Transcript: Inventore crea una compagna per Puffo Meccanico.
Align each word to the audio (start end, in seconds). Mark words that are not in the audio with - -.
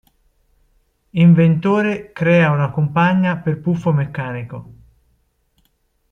Inventore 1.25 2.11
crea 2.11 2.49
una 2.49 2.71
compagna 2.71 3.37
per 3.37 3.61
Puffo 3.61 3.91
Meccanico. 3.91 4.73